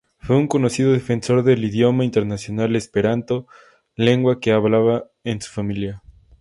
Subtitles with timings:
[0.17, 3.45] Fue un conocido defensor del idioma internacional esperanto,
[3.95, 6.01] lengua que hablaba en su familia.